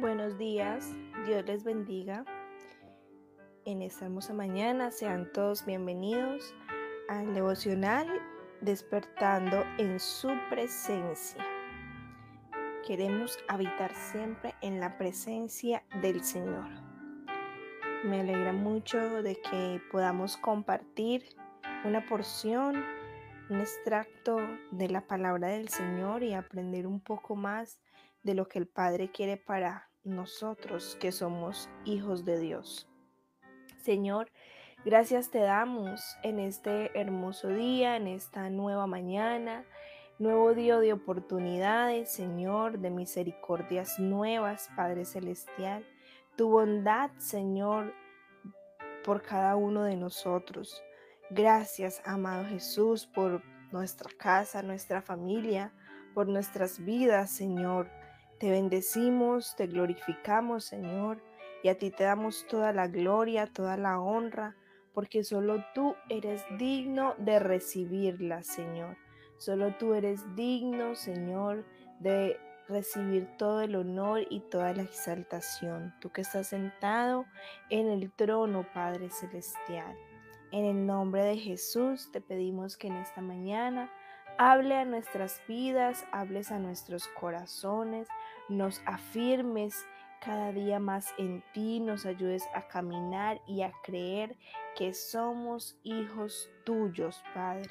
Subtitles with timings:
[0.00, 0.94] Buenos días,
[1.26, 2.24] Dios les bendiga.
[3.64, 6.54] En esta hermosa mañana sean todos bienvenidos
[7.08, 8.06] al devocional
[8.60, 11.44] despertando en su presencia.
[12.86, 16.68] Queremos habitar siempre en la presencia del Señor.
[18.04, 21.24] Me alegra mucho de que podamos compartir
[21.84, 22.84] una porción,
[23.50, 24.38] un extracto
[24.70, 27.80] de la palabra del Señor y aprender un poco más
[28.28, 32.86] de lo que el Padre quiere para nosotros que somos hijos de Dios.
[33.78, 34.30] Señor,
[34.84, 39.64] gracias te damos en este hermoso día, en esta nueva mañana,
[40.18, 45.86] nuevo día de oportunidades, Señor, de misericordias nuevas, Padre Celestial.
[46.36, 47.94] Tu bondad, Señor,
[49.04, 50.82] por cada uno de nosotros.
[51.30, 53.42] Gracias, amado Jesús, por
[53.72, 55.72] nuestra casa, nuestra familia,
[56.12, 57.88] por nuestras vidas, Señor.
[58.38, 61.22] Te bendecimos, te glorificamos, Señor,
[61.62, 64.56] y a ti te damos toda la gloria, toda la honra,
[64.94, 68.96] porque solo tú eres digno de recibirla, Señor.
[69.38, 71.64] Solo tú eres digno, Señor,
[72.00, 72.38] de
[72.68, 75.94] recibir todo el honor y toda la exaltación.
[76.00, 77.24] Tú que estás sentado
[77.70, 79.96] en el trono, Padre Celestial.
[80.50, 83.90] En el nombre de Jesús te pedimos que en esta mañana
[84.38, 88.08] hable a nuestras vidas, hables a nuestros corazones,
[88.48, 89.86] nos afirmes
[90.20, 94.36] cada día más en ti, nos ayudes a caminar y a creer
[94.76, 97.70] que somos hijos tuyos, Padre.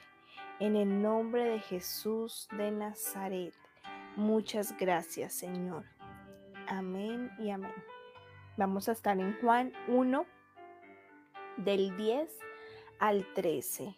[0.60, 3.54] En el nombre de Jesús de Nazaret.
[4.16, 5.86] Muchas gracias, Señor.
[6.68, 7.74] Amén y amén.
[8.58, 10.26] Vamos a estar en Juan 1,
[11.58, 12.28] del 10
[13.00, 13.96] al 13.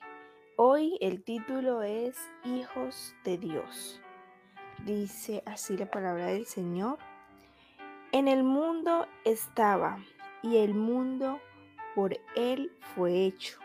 [0.62, 4.02] Hoy el título es Hijos de Dios.
[4.84, 6.98] Dice así la palabra del Señor.
[8.12, 10.00] En el mundo estaba
[10.44, 11.40] y el mundo
[11.96, 13.58] por él fue hecho,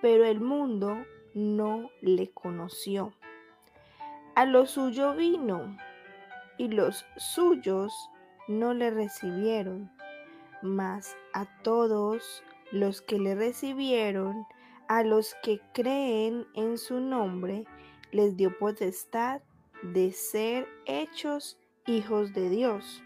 [0.00, 0.96] pero el mundo
[1.34, 3.12] no le conoció.
[4.36, 5.76] A lo suyo vino
[6.56, 7.92] y los suyos
[8.46, 9.90] no le recibieron,
[10.62, 14.46] mas a todos los que le recibieron,
[14.88, 17.64] a los que creen en su nombre,
[18.12, 19.40] les dio potestad
[19.82, 23.02] de ser hechos hijos de Dios,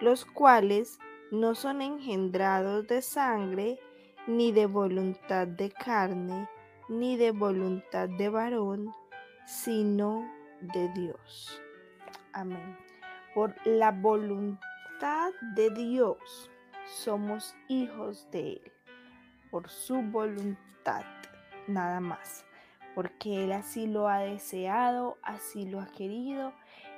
[0.00, 0.98] los cuales
[1.30, 3.78] no son engendrados de sangre,
[4.26, 6.48] ni de voluntad de carne,
[6.88, 8.92] ni de voluntad de varón,
[9.46, 10.30] sino
[10.60, 11.62] de Dios.
[12.32, 12.76] Amén.
[13.34, 16.50] Por la voluntad de Dios
[16.86, 18.72] somos hijos de Él
[19.50, 21.04] por su voluntad,
[21.66, 22.44] nada más,
[22.94, 26.52] porque Él así lo ha deseado, así lo ha querido.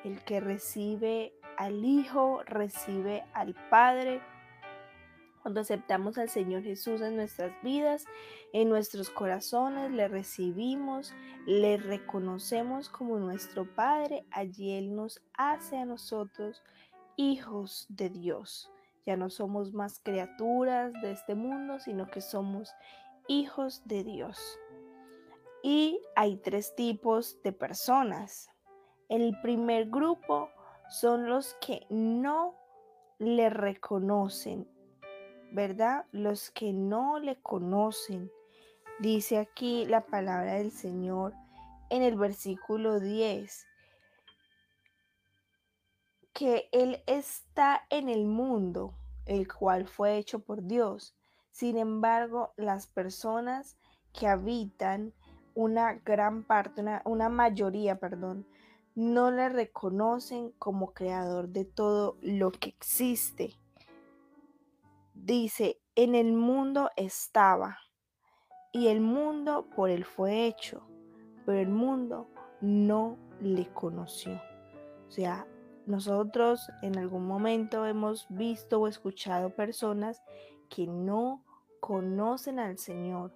[0.04, 4.22] El que recibe al Hijo, recibe al Padre.
[5.42, 8.06] Cuando aceptamos al Señor Jesús en nuestras vidas,
[8.52, 11.14] en nuestros corazones, le recibimos,
[11.46, 16.62] le reconocemos como nuestro Padre, allí Él nos hace a nosotros
[17.16, 18.70] hijos de Dios.
[19.06, 22.72] Ya no somos más criaturas de este mundo, sino que somos
[23.28, 24.38] hijos de Dios.
[25.62, 28.48] Y hay tres tipos de personas.
[29.08, 30.48] El primer grupo
[30.88, 32.56] son los que no
[33.18, 34.68] le reconocen,
[35.52, 36.06] ¿verdad?
[36.12, 38.30] Los que no le conocen.
[39.00, 41.34] Dice aquí la palabra del Señor
[41.90, 43.66] en el versículo 10
[46.32, 48.94] que Él está en el mundo,
[49.26, 51.14] el cual fue hecho por Dios.
[51.50, 53.76] Sin embargo, las personas
[54.12, 55.12] que habitan
[55.54, 58.46] una gran parte, una, mayoría, perdón,
[58.94, 63.54] no le reconocen como creador de todo lo que existe.
[65.14, 67.78] Dice, en el mundo estaba
[68.72, 70.82] y el mundo por él fue hecho,
[71.44, 72.28] pero el mundo
[72.60, 74.40] no le conoció.
[75.08, 75.46] O sea,
[75.90, 80.22] nosotros en algún momento hemos visto o escuchado personas
[80.68, 81.44] que no
[81.80, 83.32] conocen al Señor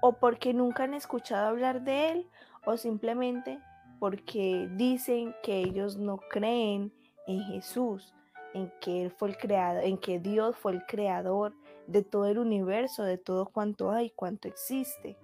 [0.00, 2.26] o porque nunca han escuchado hablar de Él
[2.64, 3.60] o simplemente
[3.98, 6.92] porque dicen que ellos no creen
[7.26, 8.14] en Jesús,
[8.54, 11.54] en que Él fue el creador, en que Dios fue el creador
[11.86, 15.18] de todo el universo, de todo cuanto hay, cuanto existe.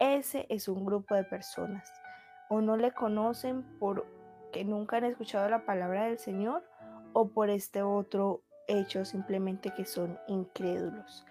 [0.00, 1.88] Ese es un grupo de personas.
[2.50, 4.04] O no le conocen por
[4.52, 6.64] que nunca han escuchado la palabra del Señor
[7.12, 11.24] o por este otro hecho simplemente que son incrédulos.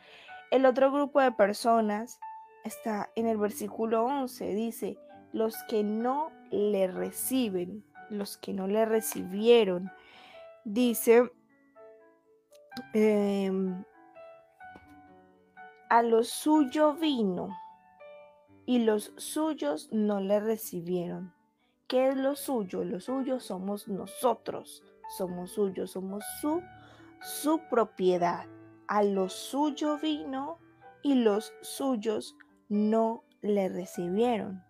[0.51, 2.19] El otro grupo de personas
[2.63, 4.97] está en el versículo 11, dice,
[5.33, 9.91] los que no le reciben, los que no le recibieron,
[10.63, 11.31] dice
[12.93, 13.83] em,
[15.89, 17.49] a lo suyo vino
[18.65, 21.36] y los suyos no le recibieron.
[21.87, 22.83] ¿Qué es lo suyo?
[22.83, 24.83] Lo suyo somos nosotros,
[25.17, 26.61] somos suyos, somos su,
[27.21, 28.45] su propiedad.
[28.89, 30.59] A lo suyo vino
[31.01, 32.35] y los suyos
[32.67, 34.61] no le recibieron.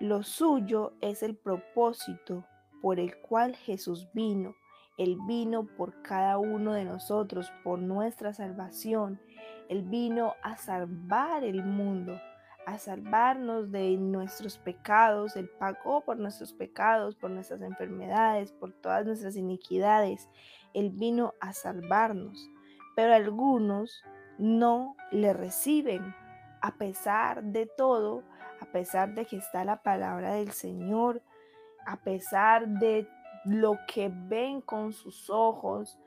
[0.00, 2.44] Lo suyo es el propósito
[2.82, 4.56] por el cual Jesús vino.
[4.96, 9.20] Él vino por cada uno de nosotros, por nuestra salvación.
[9.68, 12.20] Él vino a salvar el mundo
[12.68, 15.36] a salvarnos de nuestros pecados.
[15.36, 20.28] Él pagó por nuestros pecados, por nuestras enfermedades, por todas nuestras iniquidades.
[20.74, 22.50] Él vino a salvarnos.
[22.94, 24.04] Pero algunos
[24.36, 26.14] no le reciben.
[26.60, 28.22] A pesar de todo,
[28.60, 31.22] a pesar de que está la palabra del Señor,
[31.86, 33.08] a pesar de
[33.46, 35.98] lo que ven con sus ojos,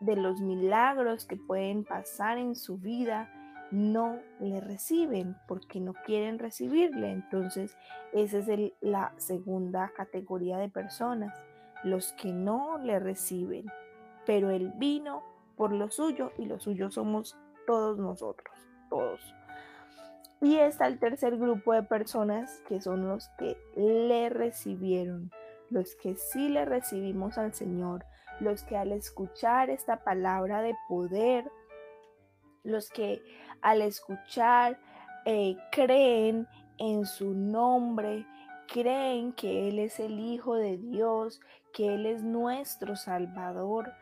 [0.00, 3.32] de los milagros que pueden pasar en su vida,
[3.70, 7.12] no le reciben porque no quieren recibirle.
[7.12, 7.76] Entonces,
[8.12, 11.36] esa es la segunda categoría de personas,
[11.84, 13.66] los que no le reciben.
[14.26, 15.22] Pero Él vino
[15.56, 17.36] por lo suyo y lo suyo somos
[17.66, 18.54] todos nosotros,
[18.88, 19.20] todos.
[20.42, 25.30] Y está el tercer grupo de personas que son los que le recibieron,
[25.68, 28.06] los que sí le recibimos al Señor,
[28.40, 31.44] los que al escuchar esta palabra de poder,
[32.64, 33.22] los que
[33.62, 34.78] al escuchar
[35.26, 36.48] eh, creen
[36.78, 38.26] en su nombre,
[38.72, 41.40] creen que Él es el Hijo de Dios,
[41.72, 43.92] que Él es nuestro Salvador.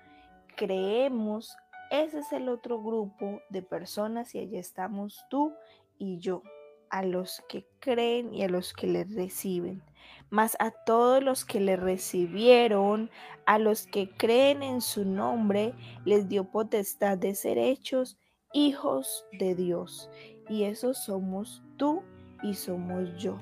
[0.56, 1.56] Creemos,
[1.90, 5.52] ese es el otro grupo de personas y allí estamos tú
[5.98, 6.42] y yo,
[6.90, 9.82] a los que creen y a los que le reciben.
[10.30, 13.10] Mas a todos los que le recibieron,
[13.46, 18.18] a los que creen en su nombre, les dio potestad de ser hechos
[18.52, 20.10] hijos de Dios.
[20.48, 22.02] Y esos somos tú
[22.42, 23.38] y somos yo.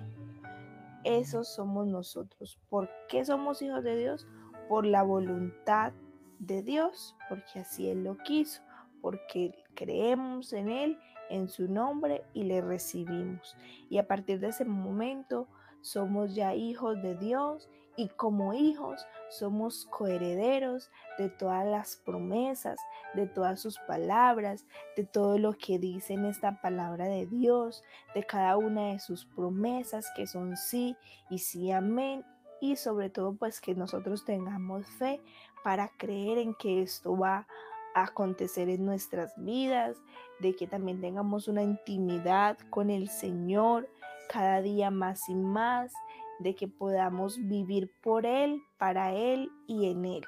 [1.04, 2.58] Esos somos nosotros.
[2.68, 4.26] ¿Por qué somos hijos de Dios?
[4.68, 5.92] Por la voluntad
[6.38, 8.62] de Dios, porque así Él lo quiso,
[9.00, 10.98] porque creemos en Él,
[11.30, 13.56] en su nombre y le recibimos.
[13.88, 15.48] Y a partir de ese momento
[15.80, 22.78] somos ya hijos de Dios y como hijos somos coherederos de todas las promesas,
[23.14, 24.66] de todas sus palabras,
[24.96, 27.82] de todo lo que dice en esta palabra de Dios,
[28.14, 30.96] de cada una de sus promesas que son sí
[31.30, 32.24] y sí, amén.
[32.60, 35.20] Y sobre todo pues que nosotros tengamos fe
[35.64, 37.46] para creer en que esto va
[37.94, 39.96] a acontecer en nuestras vidas,
[40.40, 43.88] de que también tengamos una intimidad con el Señor
[44.28, 45.92] cada día más y más
[46.40, 50.24] de que podamos vivir por Él, para Él y en Él.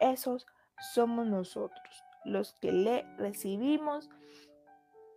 [0.00, 0.46] Esos
[0.94, 4.10] somos nosotros, los que le recibimos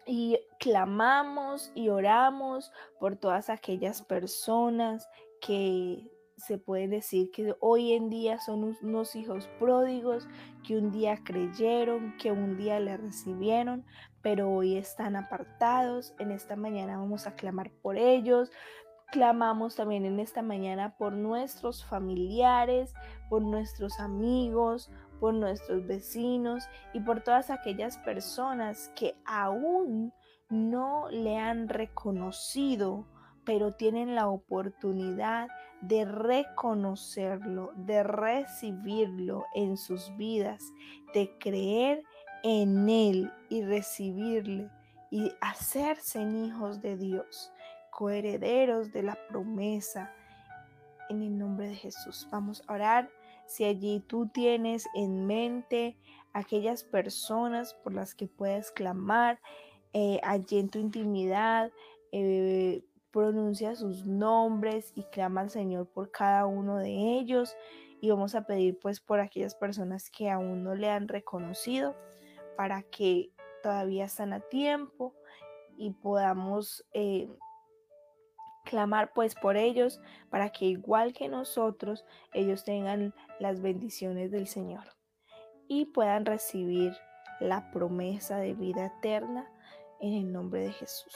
[0.06, 5.10] y clamamos y oramos por todas aquellas personas
[5.42, 10.28] que se puede decir que hoy en día son unos hijos pródigos,
[10.64, 13.86] que un día creyeron, que un día le recibieron,
[14.22, 16.14] pero hoy están apartados.
[16.20, 18.52] En esta mañana vamos a clamar por ellos,
[19.12, 22.94] Clamamos también en esta mañana por nuestros familiares,
[23.30, 30.14] por nuestros amigos, por nuestros vecinos y por todas aquellas personas que aún
[30.50, 33.08] no le han reconocido,
[33.46, 35.48] pero tienen la oportunidad
[35.82, 40.64] de reconocerlo, de recibirlo en sus vidas,
[41.14, 42.04] de creer
[42.44, 44.70] en Él y recibirle
[45.12, 47.52] y hacerse hijos de Dios
[47.96, 50.14] coherederos de la promesa.
[51.08, 53.10] En el nombre de Jesús, vamos a orar.
[53.48, 55.98] Si allí tú tienes en mente
[56.34, 59.40] aquellas personas por las que puedes clamar,
[59.94, 61.72] eh, allí en tu intimidad,
[62.12, 67.56] eh, pronuncia sus nombres y clama al Señor por cada uno de ellos.
[68.02, 71.96] Y vamos a pedir pues por aquellas personas que aún no le han reconocido
[72.58, 73.32] para que
[73.64, 75.14] todavía están a tiempo
[75.78, 77.30] y podamos eh,
[78.66, 84.84] clamar pues por ellos para que igual que nosotros ellos tengan las bendiciones del Señor
[85.68, 86.94] y puedan recibir
[87.40, 89.50] la promesa de vida eterna
[90.02, 91.16] en el nombre de Jesús.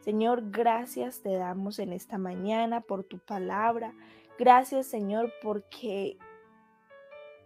[0.00, 3.94] Señor, gracias te damos en esta mañana por tu palabra.
[4.38, 6.16] Gracias Señor porque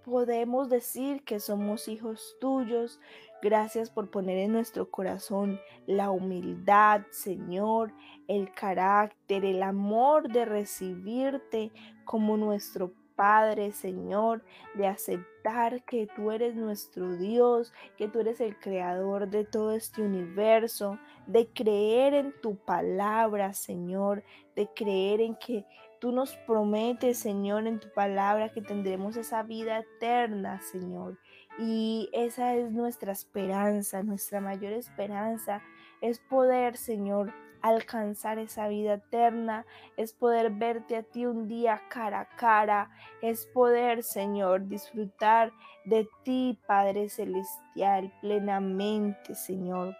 [0.04, 3.00] podemos decir que somos hijos tuyos.
[3.42, 7.92] Gracias por poner en nuestro corazón la humildad, Señor,
[8.28, 11.72] el carácter, el amor de recibirte
[12.04, 14.42] como nuestro Padre, Señor,
[14.74, 20.02] de aceptar que tú eres nuestro Dios, que tú eres el creador de todo este
[20.02, 24.24] universo, de creer en tu palabra, Señor,
[24.56, 25.64] de creer en que
[26.04, 31.16] tú nos prometes, Señor, en tu palabra que tendremos esa vida eterna, Señor.
[31.58, 35.62] Y esa es nuestra esperanza, nuestra mayor esperanza
[36.02, 37.32] es poder, Señor,
[37.62, 39.64] alcanzar esa vida eterna,
[39.96, 42.90] es poder verte a ti un día cara a cara,
[43.22, 45.54] es poder, Señor, disfrutar
[45.86, 49.96] de ti, Padre Celestial, plenamente, Señor.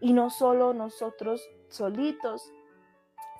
[0.00, 2.52] Y no solo nosotros solitos,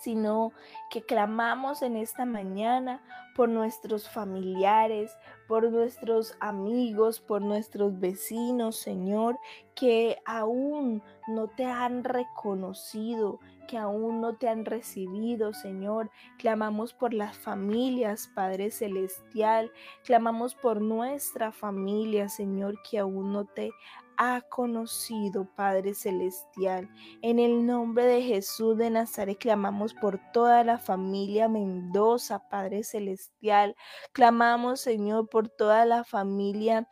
[0.00, 0.52] sino
[0.90, 3.02] que clamamos en esta mañana
[3.34, 9.38] por nuestros familiares, por nuestros amigos, por nuestros vecinos, Señor,
[9.74, 13.38] que aún no te han reconocido,
[13.68, 16.10] que aún no te han recibido, Señor.
[16.38, 19.70] Clamamos por las familias, Padre Celestial.
[20.04, 23.70] Clamamos por nuestra familia, Señor, que aún no te
[24.16, 26.88] ha conocido, Padre Celestial.
[27.22, 33.76] En el nombre de Jesús de Nazaret clamamos por toda la familia Mendoza, Padre Celestial.
[34.12, 36.88] Clamamos, Señor, por toda la familia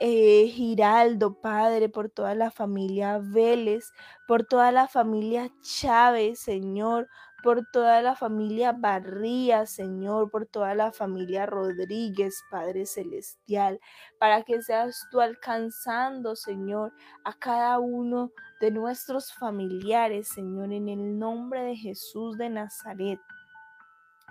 [0.00, 3.92] eh, Giraldo, Padre, por toda la familia Vélez,
[4.28, 7.08] por toda la familia Chávez, Señor,
[7.42, 13.80] por toda la familia Barría, Señor, por toda la familia Rodríguez, Padre Celestial,
[14.18, 16.92] para que seas tú alcanzando, Señor,
[17.24, 23.20] a cada uno de nuestros familiares, Señor, en el nombre de Jesús de Nazaret.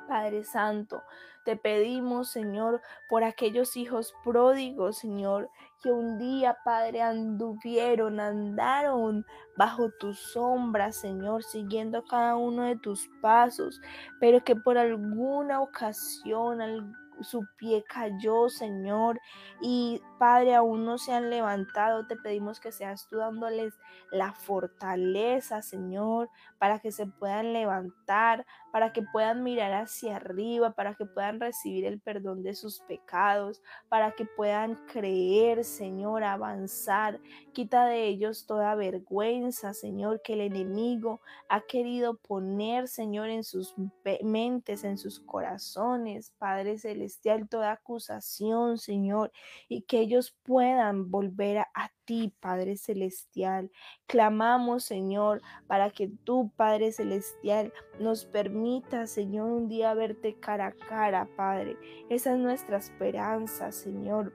[0.07, 1.03] Padre Santo,
[1.45, 5.49] te pedimos, Señor, por aquellos hijos pródigos, Señor,
[5.81, 13.07] que un día, Padre, anduvieron, andaron bajo tu sombra, Señor, siguiendo cada uno de tus
[13.21, 13.79] pasos,
[14.19, 19.19] pero que por alguna ocasión, su pie cayó, Señor,
[19.61, 22.07] y Padre, aún no se han levantado.
[22.07, 23.73] Te pedimos que seas tú dándoles
[24.11, 30.95] la fortaleza, Señor, para que se puedan levantar, para que puedan mirar hacia arriba, para
[30.95, 37.21] que puedan recibir el perdón de sus pecados, para que puedan creer, Señor, avanzar.
[37.53, 43.73] Quita de ellos toda vergüenza, Señor, que el enemigo ha querido poner, Señor, en sus
[44.21, 49.31] mentes, en sus corazones, Padre Celestial, toda acusación, Señor,
[49.69, 53.71] y que ellos puedan volver a, ti, Padre Celestial.
[54.05, 58.25] Clamamos, Señor, para que tú, Padre Celestial, nos
[58.65, 61.77] permita, Señor, un día verte cara a cara, Padre.
[62.09, 64.33] Esa es nuestra esperanza, Señor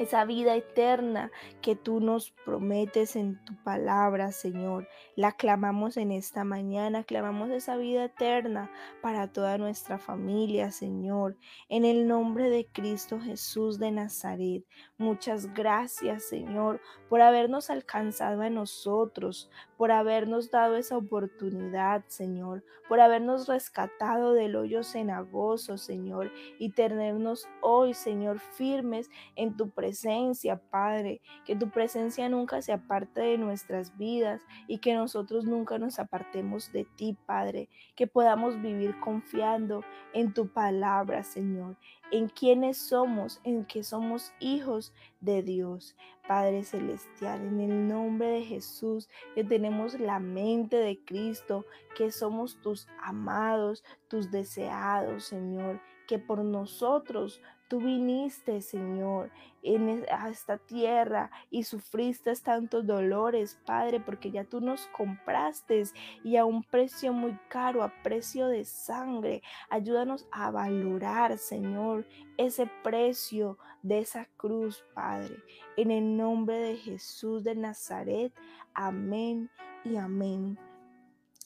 [0.00, 1.30] esa vida eterna
[1.60, 4.88] que tú nos prometes en tu palabra, Señor.
[5.14, 8.70] La clamamos en esta mañana, clamamos esa vida eterna
[9.02, 11.36] para toda nuestra familia, Señor.
[11.68, 14.64] En el nombre de Cristo Jesús de Nazaret,
[14.96, 16.80] muchas gracias, Señor,
[17.10, 24.56] por habernos alcanzado a nosotros, por habernos dado esa oportunidad, Señor, por habernos rescatado del
[24.56, 31.68] hoyo cenagoso, Señor, y tenernos hoy, Señor, firmes en tu presencia presencia, Padre, que tu
[31.68, 37.16] presencia nunca se aparte de nuestras vidas y que nosotros nunca nos apartemos de ti,
[37.26, 39.82] Padre, que podamos vivir confiando
[40.14, 41.76] en tu palabra, Señor,
[42.12, 45.96] en quiénes somos, en que somos hijos de Dios.
[46.28, 51.66] Padre Celestial, en el nombre de Jesús, que tenemos la mente de Cristo,
[51.96, 59.30] que somos tus amados, tus deseados, Señor, que por nosotros Tú viniste, Señor,
[59.62, 65.84] en, a esta tierra y sufriste tantos dolores, Padre, porque ya tú nos compraste
[66.24, 69.44] y a un precio muy caro, a precio de sangre.
[69.68, 72.08] Ayúdanos a valorar, Señor,
[72.38, 75.36] ese precio de esa cruz, Padre.
[75.76, 78.32] En el nombre de Jesús de Nazaret.
[78.74, 79.48] Amén
[79.84, 80.58] y amén.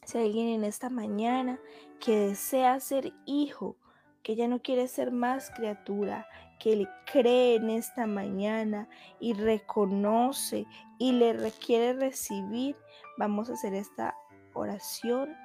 [0.06, 1.60] Si alguien en esta mañana
[2.00, 3.76] que desea ser hijo,
[4.24, 6.26] que ya no quiere ser más criatura,
[6.58, 8.88] que le cree en esta mañana
[9.20, 10.66] y reconoce
[10.98, 12.74] y le requiere recibir,
[13.18, 14.16] vamos a hacer esta
[14.54, 15.36] oración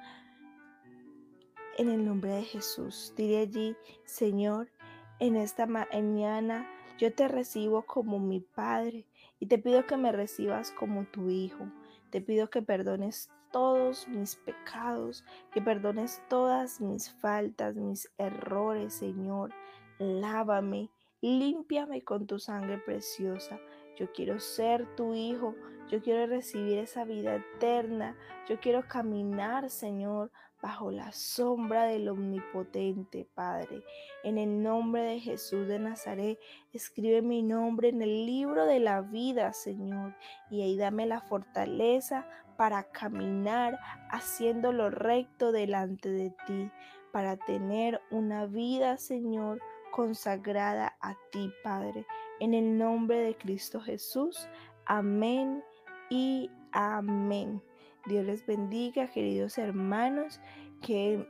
[1.76, 3.12] en el nombre de Jesús.
[3.16, 4.72] Diré allí, Señor,
[5.18, 6.66] en esta mañana
[6.98, 9.06] yo te recibo como mi Padre
[9.38, 11.70] y te pido que me recibas como tu Hijo.
[12.08, 19.52] Te pido que perdones todos mis pecados, que perdones todas mis faltas, mis errores, Señor.
[19.98, 20.90] Lávame,
[21.20, 23.58] límpiame con tu sangre preciosa.
[23.96, 25.54] Yo quiero ser tu hijo,
[25.90, 28.16] yo quiero recibir esa vida eterna,
[28.48, 30.30] yo quiero caminar, Señor,
[30.62, 33.82] bajo la sombra del Omnipotente, Padre.
[34.22, 36.38] En el nombre de Jesús de Nazaret,
[36.72, 40.14] escribe mi nombre en el libro de la vida, Señor,
[40.50, 42.26] y ahí dame la fortaleza
[42.60, 46.70] para caminar haciendo lo recto delante de ti,
[47.10, 49.62] para tener una vida, Señor,
[49.92, 52.04] consagrada a ti, Padre.
[52.38, 54.46] En el nombre de Cristo Jesús.
[54.84, 55.64] Amén
[56.10, 57.62] y amén.
[58.04, 60.38] Dios les bendiga, queridos hermanos,
[60.82, 61.26] que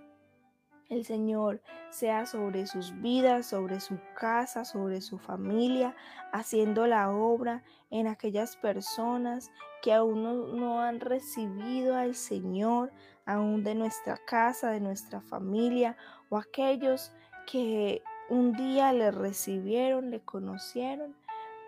[0.91, 5.95] el Señor sea sobre sus vidas, sobre su casa, sobre su familia,
[6.33, 9.51] haciendo la obra en aquellas personas
[9.83, 12.93] que aún no, han recibido al Señor,
[13.25, 15.97] aún de nuestra casa, de nuestra familia,
[16.29, 17.13] o aquellos
[17.47, 21.15] que un día le recibieron, le conocieron,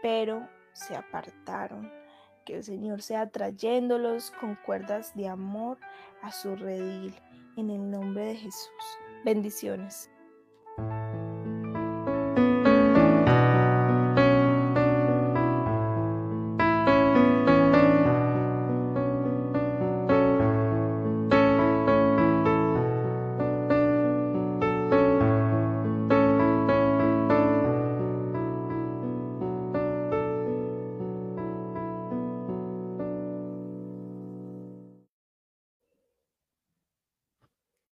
[0.03, 1.91] pero se apartaron.
[2.45, 5.79] Que el Señor sea trayéndolos con cuerdas de amor
[6.23, 7.15] a su redil.
[7.57, 9.02] En el nombre de Jesús.
[9.25, 10.11] Bendiciones.